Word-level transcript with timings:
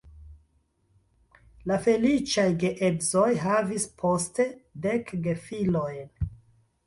La 1.71 1.75
feliĉaj 1.87 2.45
geedzoj 2.63 3.27
havis 3.43 3.85
poste 4.03 4.49
dek 4.87 5.13
gefilojn. 5.27 6.11